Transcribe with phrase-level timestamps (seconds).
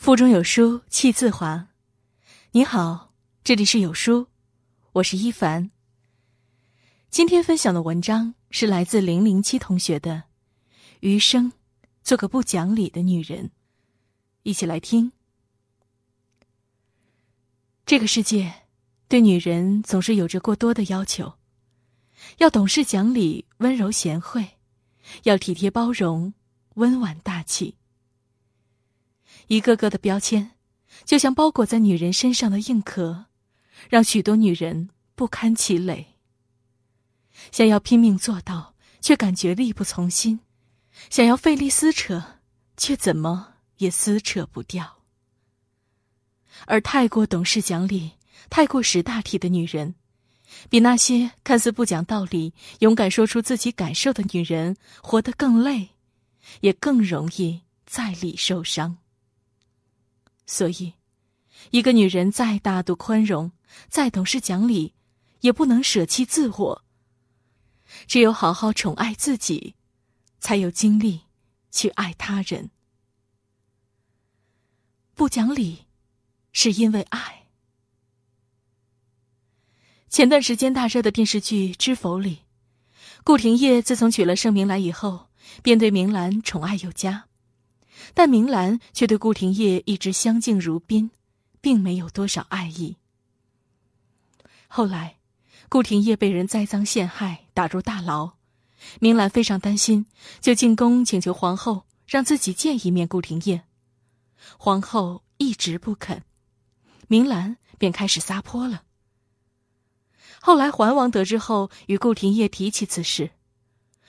[0.00, 1.68] 腹中有书气自华。
[2.52, 3.12] 你好，
[3.44, 4.28] 这里是有书，
[4.92, 5.70] 我是一凡。
[7.10, 10.14] 今天分享的文章是来自零零七同学的
[11.00, 11.52] 《余生，
[12.02, 13.44] 做个不讲理的女人》，
[14.42, 15.12] 一起来听。
[17.84, 18.50] 这个世界
[19.06, 21.34] 对女人总是有着过多的要求，
[22.38, 24.56] 要懂事讲理、温柔贤惠，
[25.24, 26.32] 要体贴包容、
[26.76, 27.76] 温婉大气。
[29.50, 30.52] 一个个的标签，
[31.04, 33.24] 就像包裹在女人身上的硬壳，
[33.88, 36.14] 让许多女人不堪其累。
[37.50, 40.38] 想要拼命做到，却感觉力不从心；
[41.10, 42.22] 想要费力撕扯，
[42.76, 44.98] 却怎么也撕扯不掉。
[46.66, 48.12] 而太过懂事讲理、
[48.50, 49.96] 太过识大体的女人，
[50.68, 55.88] 比那些看似不讲道理、勇敢说出自己感受的女人活得更累，
[56.60, 58.98] 也更容易在理受伤。
[60.50, 60.94] 所以，
[61.70, 63.52] 一个女人再大度宽容，
[63.88, 64.94] 再懂事讲理，
[65.42, 66.84] 也不能舍弃自我。
[68.08, 69.76] 只有好好宠爱自己，
[70.40, 71.20] 才有精力
[71.70, 72.72] 去爱他人。
[75.14, 75.86] 不讲理，
[76.52, 77.46] 是因为爱。
[80.08, 82.40] 前段时间大热的电视剧《知否》里，
[83.22, 85.28] 顾廷烨自从娶了盛明兰以后，
[85.62, 87.29] 便对明兰宠爱有加。
[88.14, 91.10] 但明兰却对顾廷烨一直相敬如宾，
[91.60, 92.96] 并没有多少爱意。
[94.66, 95.18] 后来，
[95.68, 98.32] 顾廷烨被人栽赃陷害，打入大牢，
[99.00, 100.06] 明兰非常担心，
[100.40, 103.64] 就进宫请求皇后让自己见一面顾廷烨。
[104.56, 106.22] 皇后一直不肯，
[107.08, 108.84] 明兰便开始撒泼了。
[110.40, 113.30] 后来，桓王得知后，与顾廷烨提起此事，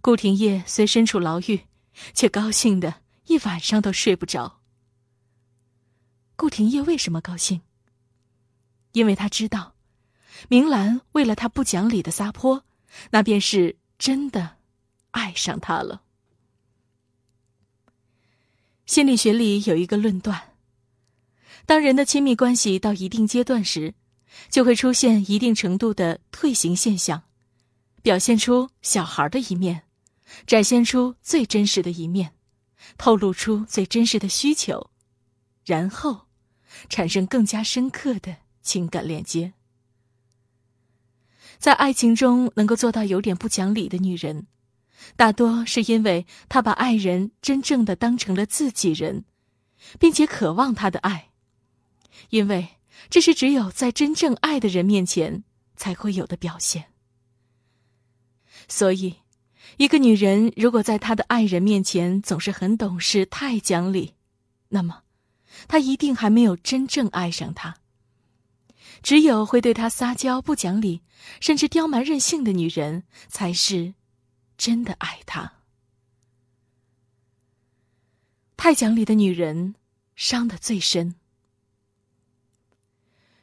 [0.00, 1.62] 顾廷烨虽身处牢狱，
[2.14, 3.01] 却高兴的。
[3.26, 4.60] 一晚上都睡不着。
[6.36, 7.62] 顾廷烨为什么高兴？
[8.92, 9.74] 因为他知道，
[10.48, 12.64] 明兰为了他不讲理的撒泼，
[13.10, 14.56] 那便是真的
[15.12, 16.02] 爱上他了。
[18.86, 20.54] 心理学里有一个论断：
[21.64, 23.94] 当人的亲密关系到一定阶段时，
[24.50, 27.22] 就会出现一定程度的退行现象，
[28.02, 29.84] 表现出小孩的一面，
[30.46, 32.34] 展现出最真实的一面。
[32.98, 34.90] 透露出最真实的需求，
[35.64, 36.26] 然后
[36.88, 39.54] 产生更加深刻的情感链接。
[41.58, 44.46] 在爱情中能够做到有点不讲理的女人，
[45.16, 49.24] 大多是因为她把爱人真正的当成了自己人，
[49.98, 51.30] 并且渴望他的爱，
[52.30, 52.68] 因为
[53.08, 55.44] 这是只有在真正爱的人面前
[55.76, 56.92] 才会有的表现。
[58.68, 59.21] 所以。
[59.76, 64.14] 一个女人如果在她的爱人面前总是很懂事、太讲理，
[64.68, 65.02] 那么，
[65.68, 67.76] 她一定还没有真正爱上他。
[69.02, 71.02] 只有会对他撒娇、不讲理，
[71.40, 73.94] 甚至刁蛮任性的女人，才是
[74.56, 75.54] 真的爱他。
[78.56, 79.74] 太讲理的女人，
[80.14, 81.16] 伤得最深。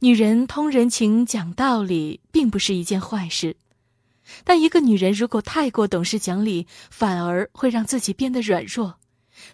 [0.00, 3.56] 女人通人情、讲道理，并不是一件坏事。
[4.44, 8.98] 但一个女人如果太过懂事讲理，反而会让自己变得软弱，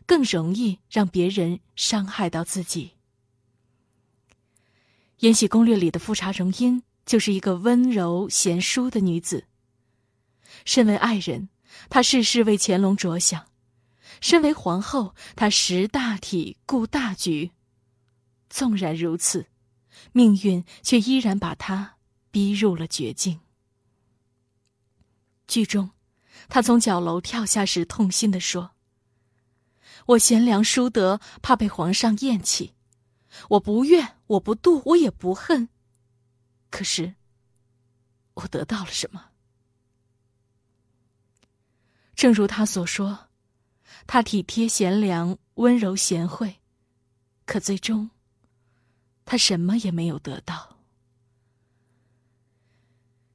[0.07, 2.93] 更容易让别人伤害到自己。
[5.19, 9.45] 《延禧攻略》里的富察容音就是一个温柔贤淑的女子。
[10.65, 11.49] 身为爱人，
[11.89, 13.43] 她事事为乾隆着想；
[14.21, 17.51] 身为皇后，她识大体、顾大局。
[18.49, 19.47] 纵然如此，
[20.13, 21.97] 命运却依然把她
[22.31, 23.41] 逼入了绝境。
[25.51, 25.91] 剧中，
[26.49, 28.71] 他从角楼跳下时，痛心地说
[30.07, 32.75] ：“我贤良淑德，怕被皇上厌弃。
[33.49, 35.69] 我不怨，我不妒，我也不恨。
[36.71, 37.17] 可是，
[38.35, 39.31] 我得到了什么？
[42.15, 43.27] 正如他所说，
[44.07, 46.61] 他体贴贤良、温柔贤惠，
[47.45, 48.11] 可最终，
[49.25, 50.77] 他什么也没有得到。”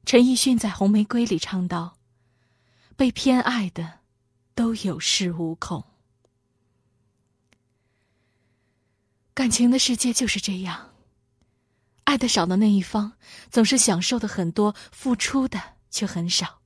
[0.05, 1.97] 陈奕迅在《红玫瑰》里唱道。
[2.95, 3.99] 被偏爱的，
[4.53, 5.83] 都有恃无恐。
[9.33, 10.93] 感情的世界就是这样，
[12.05, 13.17] 爱的少的那一方
[13.49, 16.61] 总是享受的很多，付出的却很少；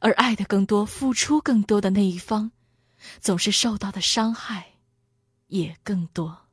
[0.00, 2.52] 而爱的更多、付出更多的那一方，
[3.18, 4.74] 总是受到的伤害
[5.46, 6.48] 也更多。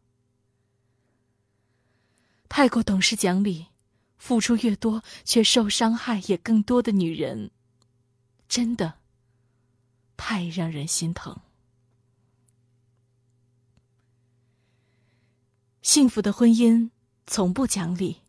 [2.48, 3.68] 太过懂事讲理，
[4.18, 7.52] 付出越多却受伤害也更多的女人。
[8.48, 8.94] 真的
[10.18, 11.38] 太让人心疼。
[15.82, 16.90] 幸福的婚姻
[17.28, 18.22] 从不讲理。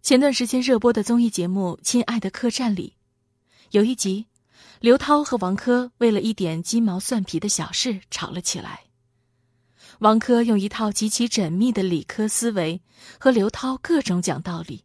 [0.00, 2.96] 前段时间热播的综艺节目《亲爱的客栈》里，
[3.70, 4.26] 有一集，
[4.80, 8.84] 刘涛和王珂为了一点鸡毛蒜皮的小事吵了起来。
[10.00, 12.82] 王珂用一套极其缜密的理科思维
[13.18, 14.84] 和刘涛各种讲道理。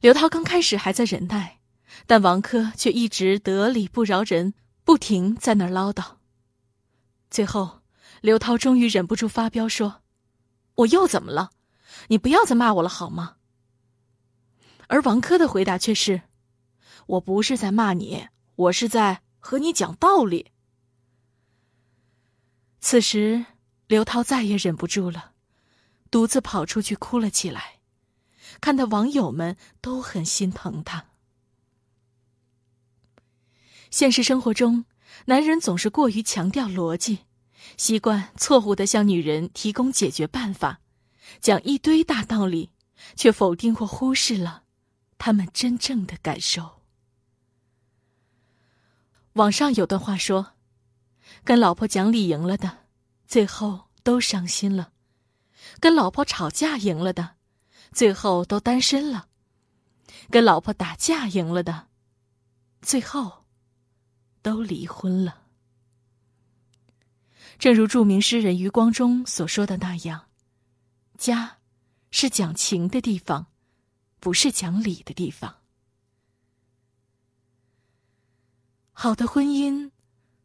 [0.00, 1.57] 刘涛刚开始还在忍耐，
[2.06, 4.54] 但王珂却一直得理不饶人，
[4.84, 6.16] 不停在那儿唠叨。
[7.30, 7.80] 最后，
[8.20, 10.02] 刘涛终于忍不住发飙说
[10.76, 11.50] ：“我又怎么了？
[12.08, 13.36] 你不要再骂我了好吗？”
[14.88, 16.22] 而王珂的回答却是
[17.06, 20.52] ：“我不是在骂你，我是在和你讲道理。”
[22.80, 23.44] 此时，
[23.86, 25.32] 刘涛再也忍不住了，
[26.10, 27.80] 独自跑出去哭了起来，
[28.60, 31.07] 看到网友们都很心疼他。
[33.90, 34.84] 现实生活中，
[35.26, 37.20] 男人总是过于强调逻辑，
[37.76, 40.80] 习惯错误的向女人提供解决办法，
[41.40, 42.70] 讲一堆大道理，
[43.16, 44.64] 却否定或忽视了。
[45.16, 46.82] 他们真正的感受。
[49.32, 50.52] 网上有段话说
[51.44, 52.78] ：“跟老婆讲理赢了的，
[53.26, 54.92] 最后都伤心了；
[55.80, 57.36] 跟老婆吵架赢了的，
[57.92, 59.26] 最后都单身了；
[60.30, 61.88] 跟老婆打架赢了的，
[62.80, 63.44] 最后
[64.48, 65.42] 都离婚了。”
[67.58, 70.26] 正如著名诗人余光中所说的那样
[71.18, 71.58] ：“家，
[72.10, 73.46] 是讲情的地方。”
[74.20, 75.58] 不是讲理的地方。
[78.92, 79.92] 好的婚姻，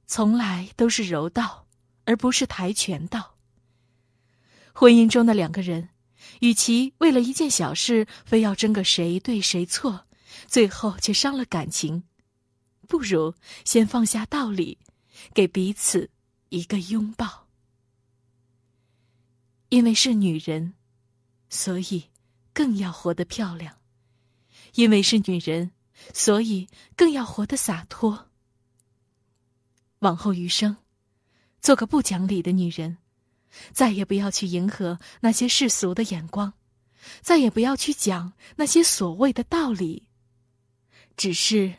[0.06, 1.66] 从来都是柔道，
[2.06, 3.36] 而不是跆拳道。
[4.74, 5.90] 婚姻中的两个人，
[6.42, 10.06] 与其为了一件小事非要争个谁对谁错，
[10.46, 12.04] 最后却伤了感情，
[12.94, 13.34] 不如
[13.66, 14.78] 先放下道理，
[15.34, 16.12] 给彼此
[16.50, 17.48] 一个拥抱。
[19.70, 20.76] 因为是女人，
[21.50, 22.12] 所以。
[22.54, 23.80] 更要活得漂亮，
[24.76, 25.72] 因为是女人，
[26.14, 28.30] 所以更要活得洒脱。
[30.02, 30.78] 往后余生，
[31.60, 33.00] 做个不讲理的女人，
[33.72, 36.54] 再也不要去迎合那些世俗的眼光，
[37.22, 40.08] 再也不要去讲那些所谓的道理，
[41.18, 41.74] 只是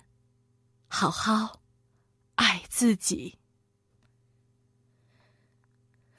[0.96, 1.60] 好好
[2.36, 3.36] 爱自己。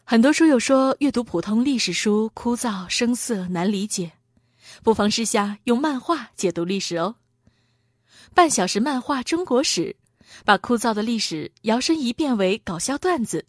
[0.03, 4.11] 很多书友说，阅读普通历史书枯燥生涩难理解。
[4.83, 7.15] 不妨试下用漫画解读历史哦。
[8.33, 9.95] 半小时漫画中国史，
[10.43, 13.45] 把枯燥的历史摇身一变为搞笑段子，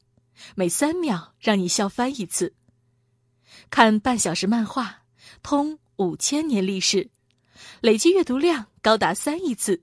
[0.55, 2.55] 每三秒让你笑翻一次。
[3.69, 5.03] 看半小时漫画，
[5.43, 7.11] 通五千年历史，
[7.81, 9.83] 累计阅读量高达三亿次。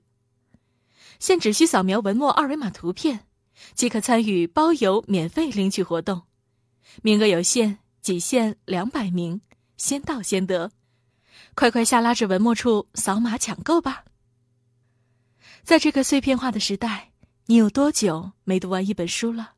[1.18, 3.26] 现只需扫描文末二维码图片，
[3.74, 6.22] 即可参与包邮免费领取活动，
[7.02, 9.40] 名额有限，仅限两百名，
[9.76, 10.70] 先到先得。
[11.54, 14.04] 快快下拉至文末处扫码抢购吧！
[15.62, 17.12] 在这个碎片化的时代，
[17.46, 19.52] 你有多久没读完一本书了？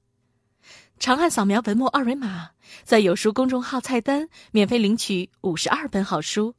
[0.98, 2.50] 长按扫描文末二维码，
[2.84, 6.54] 在有书公众号菜单免费领取五十二本好书，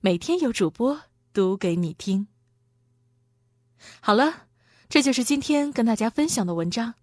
[0.00, 1.00] 每天有主播
[1.32, 2.26] 读给你听。
[4.00, 4.46] 好了，
[4.88, 6.94] 这就是今天跟大家分享的文章。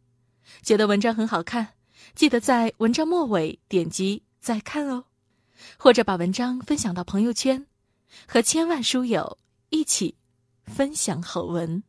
[0.61, 1.73] 觉得文章很好看，
[2.15, 5.05] 记得在文章末尾点击再看哦。
[5.77, 7.65] 或者把文章分享到朋友圈，
[8.27, 10.15] 和千万书友一起
[10.65, 11.83] 分享好文。